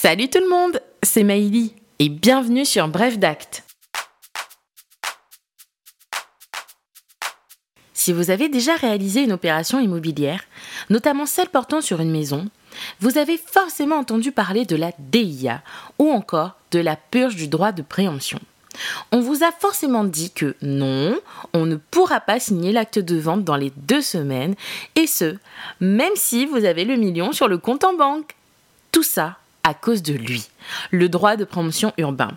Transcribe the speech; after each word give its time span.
Salut 0.00 0.28
tout 0.28 0.38
le 0.38 0.48
monde, 0.48 0.80
c'est 1.02 1.24
Maïli 1.24 1.74
et 1.98 2.08
bienvenue 2.08 2.64
sur 2.64 2.86
Bref 2.86 3.18
d'Acte. 3.18 3.64
Si 7.94 8.12
vous 8.12 8.30
avez 8.30 8.48
déjà 8.48 8.76
réalisé 8.76 9.24
une 9.24 9.32
opération 9.32 9.80
immobilière, 9.80 10.44
notamment 10.88 11.26
celle 11.26 11.48
portant 11.48 11.80
sur 11.80 11.98
une 11.98 12.12
maison, 12.12 12.48
vous 13.00 13.18
avez 13.18 13.36
forcément 13.38 13.96
entendu 13.96 14.30
parler 14.30 14.64
de 14.64 14.76
la 14.76 14.92
DIA 15.00 15.62
ou 15.98 16.12
encore 16.12 16.54
de 16.70 16.78
la 16.78 16.94
purge 16.94 17.34
du 17.34 17.48
droit 17.48 17.72
de 17.72 17.82
préemption. 17.82 18.38
On 19.10 19.18
vous 19.18 19.42
a 19.42 19.50
forcément 19.50 20.04
dit 20.04 20.30
que 20.30 20.54
non, 20.62 21.18
on 21.54 21.66
ne 21.66 21.74
pourra 21.74 22.20
pas 22.20 22.38
signer 22.38 22.70
l'acte 22.70 23.00
de 23.00 23.18
vente 23.18 23.42
dans 23.42 23.56
les 23.56 23.72
deux 23.76 24.02
semaines, 24.02 24.54
et 24.94 25.08
ce, 25.08 25.38
même 25.80 26.14
si 26.14 26.46
vous 26.46 26.64
avez 26.64 26.84
le 26.84 26.94
million 26.94 27.32
sur 27.32 27.48
le 27.48 27.58
compte 27.58 27.82
en 27.82 27.94
banque. 27.94 28.36
Tout 28.92 29.02
ça 29.02 29.38
à 29.68 29.74
cause 29.74 30.02
de 30.02 30.14
lui, 30.14 30.48
le 30.90 31.08
droit 31.08 31.36
de 31.36 31.44
promotion 31.44 31.92
urbain. 31.98 32.32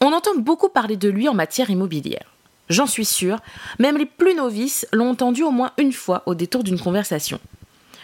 On 0.00 0.12
entend 0.12 0.34
beaucoup 0.36 0.70
parler 0.70 0.96
de 0.96 1.08
lui 1.08 1.28
en 1.28 1.34
matière 1.34 1.70
immobilière. 1.70 2.32
J'en 2.70 2.86
suis 2.86 3.04
sûre, 3.04 3.38
même 3.78 3.98
les 3.98 4.06
plus 4.06 4.34
novices 4.34 4.86
l'ont 4.92 5.10
entendu 5.10 5.42
au 5.42 5.50
moins 5.50 5.72
une 5.78 5.92
fois 5.92 6.22
au 6.26 6.34
détour 6.34 6.64
d'une 6.64 6.80
conversation. 6.80 7.38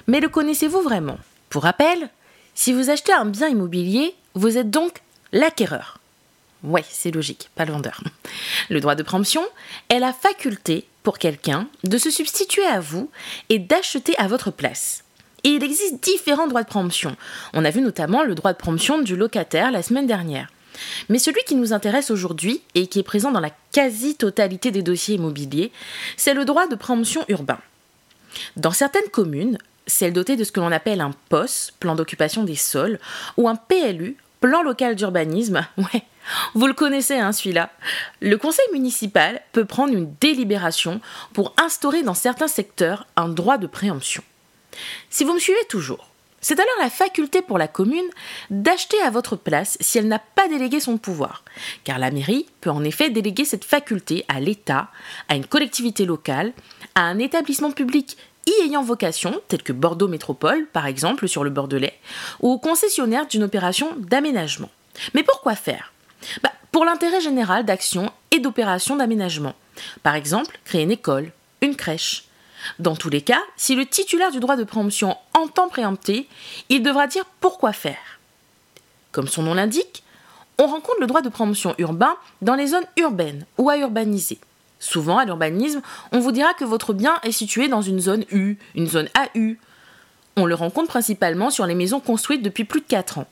Mais 0.06 0.20
le 0.20 0.28
connaissez-vous 0.28 0.82
vraiment? 0.82 1.18
Pour 1.48 1.62
rappel, 1.62 2.10
si 2.54 2.72
vous 2.72 2.90
achetez 2.90 3.12
un 3.12 3.24
bien 3.24 3.48
immobilier, 3.48 4.14
vous 4.34 4.58
êtes 4.58 4.70
donc 4.70 5.00
l'acquéreur. 5.32 5.98
Ouais, 6.62 6.84
c'est 6.88 7.10
logique, 7.10 7.50
pas 7.54 7.64
le 7.64 7.72
vendeur. 7.72 8.02
Le 8.70 8.80
droit 8.80 8.94
de 8.94 9.02
préemption 9.02 9.42
est 9.90 9.98
la 9.98 10.14
faculté 10.14 10.86
pour 11.02 11.18
quelqu'un 11.18 11.68
de 11.84 11.98
se 11.98 12.10
substituer 12.10 12.64
à 12.64 12.80
vous 12.80 13.10
et 13.50 13.58
d'acheter 13.58 14.16
à 14.16 14.28
votre 14.28 14.50
place. 14.50 15.03
Et 15.44 15.50
il 15.50 15.62
existe 15.62 16.02
différents 16.02 16.46
droits 16.46 16.62
de 16.62 16.68
préemption. 16.68 17.16
On 17.52 17.64
a 17.64 17.70
vu 17.70 17.80
notamment 17.82 18.22
le 18.22 18.34
droit 18.34 18.52
de 18.52 18.58
préemption 18.58 19.00
du 19.00 19.14
locataire 19.14 19.70
la 19.70 19.82
semaine 19.82 20.06
dernière. 20.06 20.48
Mais 21.08 21.18
celui 21.18 21.40
qui 21.46 21.54
nous 21.54 21.72
intéresse 21.72 22.10
aujourd'hui 22.10 22.62
et 22.74 22.86
qui 22.86 22.98
est 22.98 23.04
présent 23.04 23.30
dans 23.30 23.40
la 23.40 23.50
quasi-totalité 23.72 24.70
des 24.70 24.82
dossiers 24.82 25.16
immobiliers, 25.16 25.70
c'est 26.16 26.34
le 26.34 26.44
droit 26.44 26.66
de 26.66 26.74
préemption 26.74 27.24
urbain. 27.28 27.58
Dans 28.56 28.72
certaines 28.72 29.10
communes, 29.10 29.58
celles 29.86 30.12
dotées 30.12 30.36
de 30.36 30.44
ce 30.44 30.52
que 30.52 30.60
l'on 30.60 30.72
appelle 30.72 31.00
un 31.00 31.12
POS, 31.28 31.72
plan 31.78 31.94
d'occupation 31.94 32.42
des 32.42 32.56
sols, 32.56 32.98
ou 33.36 33.48
un 33.48 33.54
PLU, 33.54 34.16
plan 34.40 34.62
local 34.62 34.96
d'urbanisme, 34.96 35.64
ouais, 35.76 36.02
vous 36.54 36.66
le 36.66 36.72
connaissez 36.72 37.18
hein, 37.18 37.32
celui-là. 37.32 37.70
Le 38.20 38.36
conseil 38.36 38.66
municipal 38.72 39.42
peut 39.52 39.64
prendre 39.64 39.92
une 39.92 40.12
délibération 40.20 41.00
pour 41.32 41.54
instaurer 41.62 42.02
dans 42.02 42.14
certains 42.14 42.48
secteurs 42.48 43.06
un 43.16 43.28
droit 43.28 43.58
de 43.58 43.66
préemption. 43.66 44.22
Si 45.10 45.24
vous 45.24 45.34
me 45.34 45.38
suivez 45.38 45.64
toujours, 45.68 46.08
c'est 46.40 46.60
alors 46.60 46.76
la 46.78 46.90
faculté 46.90 47.40
pour 47.40 47.56
la 47.56 47.68
commune 47.68 48.10
d'acheter 48.50 49.00
à 49.00 49.08
votre 49.08 49.34
place 49.34 49.78
si 49.80 49.96
elle 49.96 50.08
n'a 50.08 50.18
pas 50.18 50.46
délégué 50.46 50.78
son 50.78 50.98
pouvoir, 50.98 51.42
car 51.84 51.98
la 51.98 52.10
mairie 52.10 52.44
peut 52.60 52.70
en 52.70 52.84
effet 52.84 53.08
déléguer 53.08 53.46
cette 53.46 53.64
faculté 53.64 54.26
à 54.28 54.40
l'État, 54.40 54.88
à 55.30 55.36
une 55.36 55.46
collectivité 55.46 56.04
locale, 56.04 56.52
à 56.94 57.02
un 57.02 57.18
établissement 57.18 57.70
public 57.70 58.18
y 58.46 58.66
ayant 58.66 58.82
vocation, 58.82 59.40
tel 59.48 59.62
que 59.62 59.72
Bordeaux 59.72 60.06
Métropole 60.06 60.66
par 60.66 60.86
exemple 60.86 61.28
sur 61.28 61.44
le 61.44 61.50
Bordelais, 61.50 61.98
ou 62.40 62.52
au 62.52 62.58
concessionnaire 62.58 63.26
d'une 63.26 63.44
opération 63.44 63.94
d'aménagement. 63.96 64.70
Mais 65.14 65.22
pourquoi 65.22 65.54
faire? 65.54 65.94
Bah, 66.42 66.52
Pour 66.72 66.84
l'intérêt 66.84 67.22
général 67.22 67.64
d'action 67.64 68.12
et 68.30 68.38
d'opérations 68.38 68.96
d'aménagement. 68.96 69.54
Par 70.02 70.14
exemple, 70.14 70.58
créer 70.64 70.82
une 70.82 70.90
école, 70.90 71.32
une 71.62 71.74
crèche, 71.74 72.24
dans 72.78 72.96
tous 72.96 73.10
les 73.10 73.20
cas, 73.20 73.40
si 73.56 73.74
le 73.74 73.86
titulaire 73.86 74.30
du 74.30 74.40
droit 74.40 74.56
de 74.56 74.64
préemption 74.64 75.16
entend 75.34 75.68
préempter, 75.68 76.28
il 76.68 76.82
devra 76.82 77.06
dire 77.06 77.24
pourquoi 77.40 77.72
faire. 77.72 78.20
Comme 79.12 79.28
son 79.28 79.42
nom 79.42 79.54
l'indique, 79.54 80.02
on 80.58 80.66
rencontre 80.66 81.00
le 81.00 81.06
droit 81.06 81.22
de 81.22 81.28
préemption 81.28 81.74
urbain 81.78 82.16
dans 82.42 82.54
les 82.54 82.68
zones 82.68 82.86
urbaines 82.96 83.46
ou 83.58 83.70
à 83.70 83.78
urbaniser. 83.78 84.38
Souvent, 84.78 85.18
à 85.18 85.24
l'urbanisme, 85.24 85.80
on 86.12 86.20
vous 86.20 86.32
dira 86.32 86.52
que 86.54 86.64
votre 86.64 86.92
bien 86.92 87.18
est 87.22 87.32
situé 87.32 87.68
dans 87.68 87.82
une 87.82 88.00
zone 88.00 88.24
U, 88.30 88.58
une 88.74 88.86
zone 88.86 89.08
AU. 89.14 89.56
On 90.36 90.46
le 90.46 90.54
rencontre 90.54 90.88
principalement 90.88 91.50
sur 91.50 91.66
les 91.66 91.74
maisons 91.74 92.00
construites 92.00 92.42
depuis 92.42 92.64
plus 92.64 92.80
de 92.80 92.86
4 92.86 93.18
ans. 93.18 93.26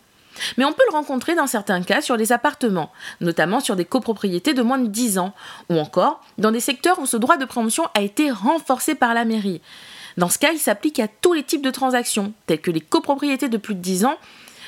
Mais 0.56 0.64
on 0.64 0.72
peut 0.72 0.82
le 0.90 0.96
rencontrer 0.96 1.34
dans 1.34 1.46
certains 1.46 1.82
cas 1.82 2.00
sur 2.00 2.16
les 2.16 2.32
appartements, 2.32 2.92
notamment 3.20 3.60
sur 3.60 3.76
des 3.76 3.84
copropriétés 3.84 4.54
de 4.54 4.62
moins 4.62 4.78
de 4.78 4.88
10 4.88 5.18
ans, 5.18 5.34
ou 5.68 5.78
encore 5.78 6.22
dans 6.38 6.50
des 6.50 6.60
secteurs 6.60 6.98
où 6.98 7.06
ce 7.06 7.16
droit 7.16 7.36
de 7.36 7.44
préemption 7.44 7.88
a 7.94 8.02
été 8.02 8.30
renforcé 8.30 8.94
par 8.94 9.14
la 9.14 9.24
mairie. 9.24 9.60
Dans 10.16 10.28
ce 10.28 10.38
cas, 10.38 10.52
il 10.52 10.58
s'applique 10.58 11.00
à 11.00 11.08
tous 11.08 11.32
les 11.32 11.42
types 11.42 11.64
de 11.64 11.70
transactions, 11.70 12.32
telles 12.46 12.60
que 12.60 12.70
les 12.70 12.80
copropriétés 12.80 13.48
de 13.48 13.56
plus 13.56 13.74
de 13.74 13.80
10 13.80 14.04
ans, 14.04 14.18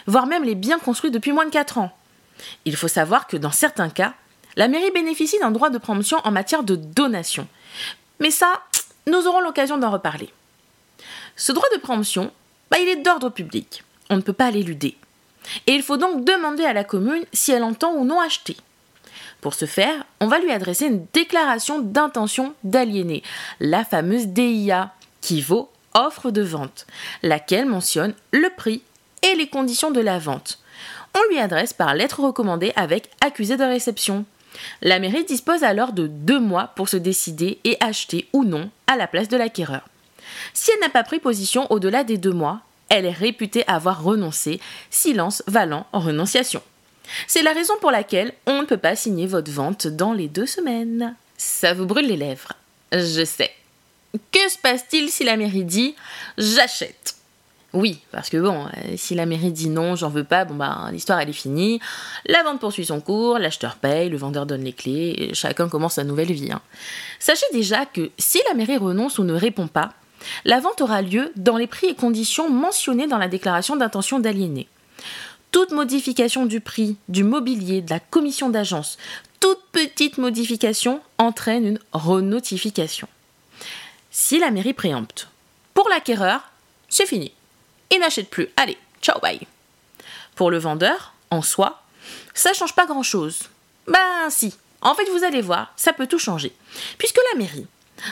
voire 0.06 0.26
même 0.26 0.44
les 0.44 0.54
biens 0.54 0.78
construits 0.78 1.10
depuis 1.10 1.32
moins 1.32 1.46
de 1.46 1.50
4 1.50 1.78
ans. 1.78 1.92
Il 2.64 2.76
faut 2.76 2.88
savoir 2.88 3.26
que 3.26 3.36
dans 3.36 3.52
certains 3.52 3.90
cas, 3.90 4.14
la 4.56 4.68
mairie 4.68 4.90
bénéficie 4.92 5.38
d'un 5.38 5.50
droit 5.50 5.70
de 5.70 5.78
préemption 5.78 6.18
en 6.24 6.30
matière 6.30 6.62
de 6.62 6.76
donation. 6.76 7.46
Mais 8.20 8.30
ça, 8.30 8.62
nous 9.06 9.26
aurons 9.26 9.40
l'occasion 9.40 9.78
d'en 9.78 9.90
reparler. 9.90 10.32
Ce 11.36 11.52
droit 11.52 11.68
de 11.74 11.80
préemption, 11.80 12.32
bah, 12.70 12.78
il 12.80 12.88
est 12.88 13.02
d'ordre 13.02 13.30
public. 13.30 13.82
On 14.10 14.16
ne 14.16 14.22
peut 14.22 14.32
pas 14.32 14.50
l'éluder. 14.50 14.96
Et 15.66 15.72
il 15.72 15.82
faut 15.82 15.96
donc 15.96 16.24
demander 16.24 16.64
à 16.64 16.72
la 16.72 16.84
commune 16.84 17.24
si 17.32 17.52
elle 17.52 17.64
entend 17.64 17.92
ou 17.94 18.04
non 18.04 18.20
acheter. 18.20 18.56
Pour 19.40 19.54
ce 19.54 19.66
faire, 19.66 20.04
on 20.20 20.26
va 20.26 20.38
lui 20.38 20.50
adresser 20.50 20.86
une 20.86 21.06
déclaration 21.12 21.78
d'intention 21.78 22.54
d'aliéner, 22.64 23.22
la 23.60 23.84
fameuse 23.84 24.28
DIA, 24.28 24.92
qui 25.20 25.42
vaut 25.42 25.70
offre 25.94 26.30
de 26.30 26.42
vente, 26.42 26.86
laquelle 27.22 27.66
mentionne 27.66 28.14
le 28.32 28.48
prix 28.56 28.82
et 29.22 29.34
les 29.34 29.48
conditions 29.48 29.90
de 29.90 30.00
la 30.00 30.18
vente. 30.18 30.58
On 31.14 31.30
lui 31.30 31.38
adresse 31.38 31.72
par 31.72 31.94
lettre 31.94 32.20
recommandée 32.20 32.72
avec 32.74 33.10
accusé 33.24 33.56
de 33.56 33.64
réception. 33.64 34.24
La 34.82 34.98
mairie 34.98 35.24
dispose 35.24 35.62
alors 35.62 35.92
de 35.92 36.06
deux 36.06 36.40
mois 36.40 36.72
pour 36.74 36.88
se 36.88 36.96
décider 36.96 37.58
et 37.64 37.76
acheter 37.80 38.28
ou 38.32 38.44
non 38.44 38.70
à 38.86 38.96
la 38.96 39.06
place 39.06 39.28
de 39.28 39.36
l'acquéreur. 39.36 39.82
Si 40.52 40.70
elle 40.72 40.80
n'a 40.80 40.88
pas 40.88 41.04
pris 41.04 41.20
position 41.20 41.70
au-delà 41.70 42.02
des 42.02 42.18
deux 42.18 42.32
mois, 42.32 42.60
elle 42.88 43.06
est 43.06 43.10
réputée 43.10 43.64
avoir 43.66 44.02
renoncé, 44.02 44.60
silence 44.90 45.42
valant 45.46 45.86
renonciation. 45.92 46.62
C'est 47.26 47.42
la 47.42 47.52
raison 47.52 47.74
pour 47.80 47.90
laquelle 47.90 48.32
on 48.46 48.62
ne 48.62 48.66
peut 48.66 48.78
pas 48.78 48.96
signer 48.96 49.26
votre 49.26 49.50
vente 49.50 49.86
dans 49.86 50.12
les 50.12 50.28
deux 50.28 50.46
semaines. 50.46 51.14
Ça 51.36 51.74
vous 51.74 51.86
brûle 51.86 52.06
les 52.06 52.16
lèvres, 52.16 52.52
je 52.92 53.24
sais. 53.24 53.50
Que 54.32 54.48
se 54.48 54.58
passe-t-il 54.58 55.10
si 55.10 55.24
la 55.24 55.36
mairie 55.36 55.64
dit 55.64 55.94
j'achète 56.38 57.16
oui, 57.74 57.98
parce 58.12 58.30
que 58.30 58.36
bon, 58.36 58.66
euh, 58.66 58.94
si 58.96 59.16
la 59.16 59.26
mairie 59.26 59.50
dit 59.50 59.68
non, 59.68 59.96
j'en 59.96 60.08
veux 60.08 60.22
pas, 60.22 60.44
bon 60.44 60.54
bah 60.54 60.88
l'histoire 60.92 61.18
elle 61.18 61.28
est 61.28 61.32
finie, 61.32 61.80
la 62.24 62.44
vente 62.44 62.60
poursuit 62.60 62.86
son 62.86 63.00
cours, 63.00 63.40
l'acheteur 63.40 63.74
paye, 63.74 64.08
le 64.08 64.16
vendeur 64.16 64.46
donne 64.46 64.62
les 64.62 64.72
clés, 64.72 65.12
et 65.18 65.34
chacun 65.34 65.68
commence 65.68 65.94
sa 65.94 66.04
nouvelle 66.04 66.30
vie. 66.30 66.52
Hein. 66.52 66.60
Sachez 67.18 67.46
déjà 67.52 67.84
que 67.84 68.12
si 68.16 68.38
la 68.46 68.54
mairie 68.54 68.76
renonce 68.76 69.18
ou 69.18 69.24
ne 69.24 69.34
répond 69.34 69.66
pas, 69.66 69.92
la 70.44 70.60
vente 70.60 70.80
aura 70.80 71.02
lieu 71.02 71.32
dans 71.36 71.56
les 71.56 71.66
prix 71.66 71.88
et 71.88 71.94
conditions 71.94 72.50
mentionnés 72.50 73.06
dans 73.06 73.18
la 73.18 73.28
déclaration 73.28 73.76
d'intention 73.76 74.18
d'aliéner. 74.18 74.68
Toute 75.52 75.70
modification 75.70 76.46
du 76.46 76.60
prix, 76.60 76.96
du 77.08 77.22
mobilier, 77.22 77.80
de 77.80 77.90
la 77.90 78.00
commission 78.00 78.50
d'agence, 78.50 78.98
toute 79.40 79.62
petite 79.72 80.18
modification 80.18 81.00
entraîne 81.18 81.66
une 81.66 81.78
renotification. 81.92 83.08
Si 84.10 84.38
la 84.38 84.50
mairie 84.50 84.74
préempte, 84.74 85.28
pour 85.74 85.88
l'acquéreur, 85.88 86.40
c'est 86.88 87.06
fini. 87.06 87.32
Il 87.92 88.00
n'achète 88.00 88.30
plus. 88.30 88.48
Allez, 88.56 88.78
ciao 89.02 89.20
bye. 89.20 89.46
Pour 90.34 90.50
le 90.50 90.58
vendeur, 90.58 91.12
en 91.30 91.42
soi, 91.42 91.82
ça 92.32 92.52
change 92.52 92.74
pas 92.74 92.86
grand-chose. 92.86 93.44
Ben 93.86 94.30
si, 94.30 94.54
en 94.80 94.94
fait 94.94 95.08
vous 95.10 95.24
allez 95.24 95.40
voir, 95.40 95.72
ça 95.76 95.92
peut 95.92 96.06
tout 96.06 96.18
changer. 96.18 96.52
Puisque 96.98 97.20
la 97.32 97.38
mairie, 97.38 97.66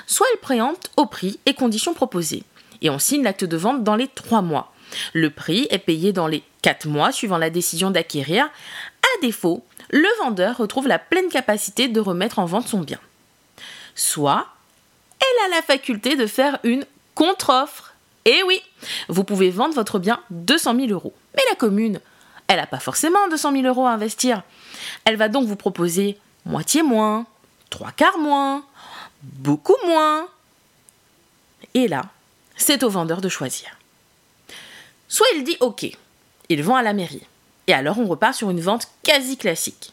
soit 0.07 0.27
elle 0.33 0.41
préempte 0.41 0.91
au 0.97 1.07
prix 1.07 1.39
et 1.47 1.55
conditions 1.55 1.95
proposées, 1.95 2.45
et 2.81 2.91
on 2.91 2.99
signe 2.99 3.23
l'acte 3.23 3.45
de 3.45 3.57
vente 3.57 3.85
dans 3.85 3.97
les 3.97 4.09
trois 4.09 4.43
mois. 4.43 4.73
Le 5.13 5.31
prix 5.31 5.67
est 5.71 5.79
payé 5.79 6.13
dans 6.13 6.27
les 6.27 6.43
quatre 6.61 6.87
mois 6.87 7.13
suivant 7.13 7.39
la 7.39 7.51
décision 7.51 7.91
d'acquérir. 7.91 8.45
À 8.45 9.21
défaut, 9.23 9.65
le 9.91 10.09
vendeur 10.23 10.57
retrouve 10.59 10.89
la 10.89 10.99
pleine 10.99 11.29
capacité 11.29 11.89
de 11.89 12.01
remettre 12.01 12.39
en 12.39 12.47
vente 12.47 12.69
son 12.69 12.81
bien. 12.81 12.99
Soit, 13.95 14.47
elle 15.21 15.53
a 15.53 15.57
la 15.57 15.63
faculté 15.63 16.17
de 16.17 16.27
faire 16.27 16.59
une 16.65 16.87
contre-offre. 17.15 17.95
Et 18.25 18.43
oui, 18.47 18.63
vous 19.09 19.25
pouvez 19.25 19.51
vendre 19.51 19.75
votre 19.75 19.99
bien 19.99 20.21
200 20.31 20.77
000 20.77 20.87
euros. 20.89 21.15
Mais 21.37 21.43
la 21.51 21.57
commune, 21.57 22.01
elle 22.47 22.57
n'a 22.57 22.67
pas 22.67 22.79
forcément 22.79 23.29
200 23.29 23.53
000 23.53 23.65
euros 23.65 23.87
à 23.87 23.91
investir. 23.91 24.43
Elle 25.05 25.17
va 25.17 25.29
donc 25.29 25.47
vous 25.47 25.57
proposer 25.57 26.19
moitié 26.45 26.83
moins, 26.83 27.27
trois 27.71 27.93
quarts 27.93 28.19
moins, 28.19 28.65
beaucoup 29.23 29.77
moins. 29.87 30.29
Et 31.75 31.89
là, 31.89 32.05
c'est 32.57 32.83
au 32.83 32.89
vendeur 32.89 33.21
de 33.21 33.29
choisir. 33.29 33.77
Soit 35.09 35.27
il 35.37 35.45
dit 35.45 35.57
OK, 35.61 35.87
il 36.49 36.63
vend 36.63 36.77
à 36.77 36.83
la 36.83 36.93
mairie, 36.93 37.27
et 37.67 37.75
alors 37.75 37.99
on 37.99 38.07
repart 38.07 38.35
sur 38.35 38.51
une 38.51 38.61
vente 38.61 38.89
quasi 39.03 39.37
classique. 39.37 39.93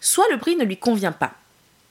Soit 0.00 0.26
le 0.30 0.38
prix 0.38 0.56
ne 0.56 0.64
lui 0.64 0.76
convient 0.76 1.12
pas, 1.12 1.32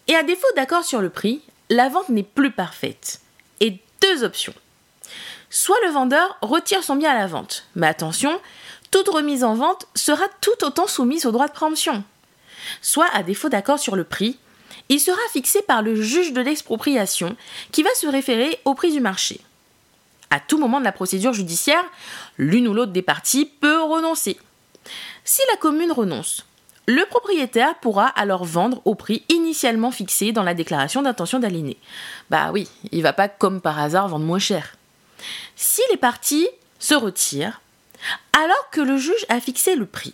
et 0.08 0.16
à 0.16 0.24
défaut 0.24 0.48
d'accord 0.56 0.84
sur 0.84 1.02
le 1.02 1.10
prix, 1.10 1.42
la 1.70 1.90
vente 1.90 2.10
n'est 2.10 2.24
plus 2.24 2.52
parfaite. 2.52 3.22
Et 3.60 3.80
deux 4.02 4.24
options. 4.24 4.54
Soit 5.50 5.78
le 5.86 5.92
vendeur 5.92 6.38
retire 6.42 6.84
son 6.84 6.96
bien 6.96 7.12
à 7.12 7.20
la 7.20 7.28
vente, 7.28 7.66
mais 7.76 7.88
attention, 7.88 8.40
toute 8.92 9.10
remise 9.10 9.44
en 9.44 9.56
vente 9.56 9.88
sera 9.96 10.26
tout 10.42 10.64
autant 10.64 10.88
soumise 10.88 11.26
au 11.26 11.32
droit 11.32 11.48
de 11.48 11.54
préemption. 11.54 12.04
Soit 12.82 13.08
à 13.14 13.24
défaut 13.24 13.50
d'accord 13.50 13.80
sur 13.80 13.96
le 13.96 14.04
prix, 14.04 14.38
il 14.90 15.00
sera 15.00 15.22
fixé 15.32 15.62
par 15.62 15.82
le 15.82 16.02
juge 16.02 16.34
de 16.34 16.42
l'expropriation 16.42 17.36
qui 17.72 17.84
va 17.84 17.94
se 17.96 18.08
référer 18.08 18.60
au 18.66 18.74
prix 18.74 18.92
du 18.92 19.00
marché. 19.00 19.40
À 20.30 20.40
tout 20.40 20.58
moment 20.58 20.80
de 20.80 20.86
la 20.86 20.92
procédure 20.92 21.34
judiciaire, 21.34 21.84
l'une 22.38 22.68
ou 22.68 22.74
l'autre 22.74 22.92
des 22.92 23.02
parties 23.02 23.46
peut 23.46 23.82
renoncer. 23.82 24.38
Si 25.24 25.42
la 25.52 25.58
commune 25.58 25.92
renonce, 25.92 26.46
le 26.86 27.06
propriétaire 27.06 27.76
pourra 27.76 28.08
alors 28.08 28.44
vendre 28.44 28.82
au 28.84 28.96
prix 28.96 29.24
initialement 29.30 29.92
fixé 29.92 30.32
dans 30.32 30.44
la 30.44 30.54
déclaration 30.54 31.02
d'intention 31.02 31.40
d'aligner. 31.40 31.78
Bah 32.30 32.52
oui, 32.52 32.68
il 32.92 33.04
va 33.04 33.14
pas 33.14 33.30
comme 33.30 33.62
par 33.62 33.80
hasard 33.80 34.10
vendre 34.10 34.26
moins 34.26 34.40
cher. 34.40 34.76
Si 35.56 35.82
les 35.92 35.98
parties 35.98 36.50
se 36.80 36.96
retirent, 36.96 37.62
alors 38.34 38.70
que 38.72 38.82
le 38.82 38.98
juge 38.98 39.26
a 39.30 39.40
fixé 39.40 39.76
le 39.76 39.86
prix, 39.86 40.14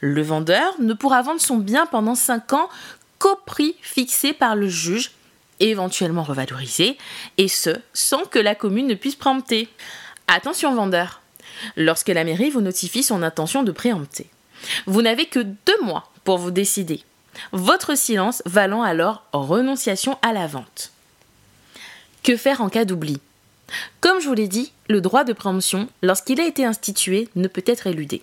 le 0.00 0.20
vendeur 0.20 0.74
ne 0.78 0.92
pourra 0.92 1.22
vendre 1.22 1.40
son 1.40 1.56
bien 1.56 1.86
pendant 1.86 2.14
5 2.14 2.52
ans 2.52 2.68
qu'au 3.18 3.36
prix 3.46 3.76
fixé 3.80 4.32
par 4.32 4.56
le 4.56 4.68
juge, 4.68 5.12
éventuellement 5.60 6.22
revalorisé, 6.22 6.98
et 7.38 7.48
ce, 7.48 7.70
sans 7.92 8.24
que 8.24 8.38
la 8.38 8.54
commune 8.54 8.86
ne 8.86 8.94
puisse 8.94 9.14
préempter. 9.14 9.68
Attention 10.28 10.74
vendeur, 10.74 11.22
lorsque 11.76 12.08
la 12.08 12.24
mairie 12.24 12.50
vous 12.50 12.60
notifie 12.60 13.02
son 13.02 13.22
intention 13.22 13.62
de 13.62 13.72
préempter, 13.72 14.28
vous 14.86 15.02
n'avez 15.02 15.26
que 15.26 15.40
deux 15.40 15.80
mois 15.82 16.10
pour 16.24 16.38
vous 16.38 16.50
décider. 16.50 17.02
Votre 17.52 17.96
silence 17.96 18.42
valant 18.46 18.82
alors 18.82 19.24
renonciation 19.32 20.18
à 20.22 20.32
la 20.32 20.46
vente. 20.46 20.90
Que 22.22 22.36
faire 22.36 22.60
en 22.60 22.68
cas 22.68 22.84
d'oubli? 22.84 23.20
Comme 24.00 24.20
je 24.20 24.28
vous 24.28 24.34
l'ai 24.34 24.48
dit, 24.48 24.72
le 24.88 25.00
droit 25.00 25.24
de 25.24 25.32
préemption, 25.32 25.88
lorsqu'il 26.02 26.40
a 26.40 26.46
été 26.46 26.64
institué, 26.64 27.28
ne 27.36 27.48
peut 27.48 27.64
être 27.66 27.86
éludé. 27.86 28.22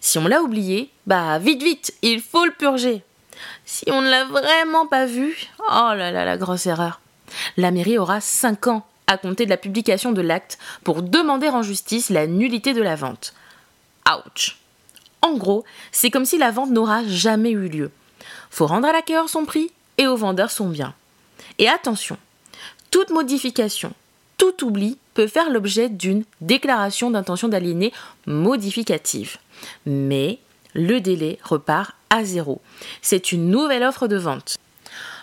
Si 0.00 0.18
on 0.18 0.26
l'a 0.26 0.42
oublié, 0.42 0.90
bah 1.06 1.38
vite 1.38 1.62
vite, 1.62 1.94
il 2.02 2.20
faut 2.20 2.44
le 2.44 2.52
purger. 2.52 3.02
Si 3.64 3.84
on 3.90 4.02
ne 4.02 4.10
l'a 4.10 4.24
vraiment 4.24 4.86
pas 4.86 5.06
vu, 5.06 5.34
oh 5.60 5.92
là 5.94 6.10
là, 6.10 6.24
la 6.24 6.36
grosse 6.36 6.66
erreur. 6.66 7.00
La 7.56 7.70
mairie 7.70 7.98
aura 7.98 8.20
5 8.20 8.66
ans 8.66 8.86
à 9.06 9.16
compter 9.16 9.44
de 9.44 9.50
la 9.50 9.56
publication 9.56 10.12
de 10.12 10.20
l'acte 10.20 10.58
pour 10.84 11.02
demander 11.02 11.48
en 11.48 11.62
justice 11.62 12.10
la 12.10 12.26
nullité 12.26 12.74
de 12.74 12.82
la 12.82 12.96
vente. 12.96 13.34
Ouch. 14.08 14.56
En 15.22 15.34
gros, 15.34 15.64
c'est 15.92 16.10
comme 16.10 16.24
si 16.24 16.38
la 16.38 16.50
vente 16.50 16.70
n'aura 16.70 17.06
jamais 17.06 17.50
eu 17.50 17.68
lieu. 17.68 17.90
Faut 18.50 18.66
rendre 18.66 18.88
à 18.88 18.92
l'acquéreur 18.92 19.28
son 19.28 19.44
prix 19.44 19.70
et 19.98 20.06
au 20.06 20.16
vendeur 20.16 20.50
son 20.50 20.68
bien. 20.68 20.94
Et 21.58 21.68
attention, 21.68 22.16
toute 22.90 23.10
modification, 23.10 23.92
tout 24.38 24.64
oubli 24.64 24.96
peut 25.14 25.26
faire 25.26 25.50
l'objet 25.50 25.88
d'une 25.88 26.24
déclaration 26.40 27.10
d'intention 27.10 27.48
d'aliéner 27.48 27.92
modificative. 28.26 29.36
Mais 29.84 30.38
le 30.74 31.00
délai 31.00 31.38
repart 31.42 31.94
à 32.10 32.24
zéro. 32.24 32.60
C'est 33.02 33.32
une 33.32 33.50
nouvelle 33.50 33.82
offre 33.82 34.08
de 34.08 34.16
vente. 34.16 34.56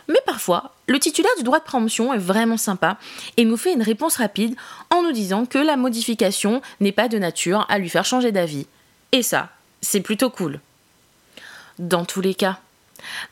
Mais 0.07 0.19
parfois, 0.25 0.73
le 0.87 0.99
titulaire 0.99 1.35
du 1.37 1.43
droit 1.43 1.59
de 1.59 1.65
préemption 1.65 2.13
est 2.13 2.17
vraiment 2.17 2.57
sympa 2.57 2.97
et 3.35 3.43
nous 3.43 3.57
fait 3.57 3.73
une 3.73 3.81
réponse 3.81 4.17
rapide 4.17 4.55
en 4.89 5.03
nous 5.03 5.11
disant 5.11 5.45
que 5.45 5.57
la 5.57 5.75
modification 5.75 6.61
n'est 6.79 6.93
pas 6.93 7.09
de 7.09 7.17
nature 7.17 7.65
à 7.69 7.77
lui 7.77 7.89
faire 7.89 8.05
changer 8.05 8.31
d'avis. 8.31 8.67
Et 9.11 9.21
ça, 9.21 9.49
c'est 9.81 10.01
plutôt 10.01 10.29
cool. 10.29 10.59
Dans 11.79 12.05
tous 12.05 12.21
les 12.21 12.35
cas, 12.35 12.59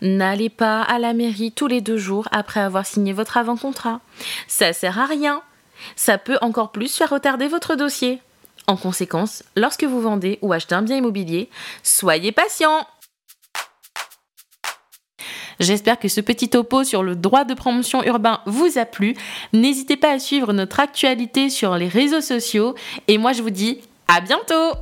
n'allez 0.01 0.50
pas 0.50 0.81
à 0.81 1.00
la 1.00 1.13
mairie 1.13 1.51
tous 1.51 1.68
les 1.68 1.81
deux 1.81 1.97
jours 1.97 2.27
après 2.31 2.59
avoir 2.59 2.85
signé 2.85 3.13
votre 3.13 3.38
avant-contrat. 3.38 4.01
Ça 4.47 4.73
sert 4.73 5.00
à 5.00 5.06
rien. 5.06 5.41
Ça 5.95 6.18
peut 6.18 6.38
encore 6.41 6.71
plus 6.71 6.95
faire 6.95 7.09
retarder 7.09 7.47
votre 7.47 7.75
dossier. 7.75 8.21
En 8.67 8.77
conséquence, 8.77 9.44
lorsque 9.56 9.83
vous 9.83 10.01
vendez 10.01 10.39
ou 10.41 10.51
achetez 10.53 10.75
un 10.75 10.81
bien 10.81 10.97
immobilier, 10.97 11.50
soyez 11.83 12.31
patient. 12.31 12.88
J'espère 15.59 16.00
que 16.00 16.07
ce 16.07 16.19
petit 16.19 16.50
topo 16.50 16.83
sur 16.83 17.03
le 17.03 17.15
droit 17.15 17.45
de 17.45 17.53
promotion 17.53 18.03
urbain 18.03 18.41
vous 18.45 18.77
a 18.77 18.85
plu. 18.85 19.15
N'hésitez 19.53 19.97
pas 19.97 20.12
à 20.12 20.19
suivre 20.19 20.51
notre 20.51 20.79
actualité 20.79 21.50
sur 21.50 21.75
les 21.77 21.88
réseaux 21.88 22.21
sociaux 22.21 22.75
et 23.07 23.17
moi 23.17 23.33
je 23.33 23.41
vous 23.41 23.51
dis 23.51 23.81
à 24.07 24.19
bientôt 24.19 24.73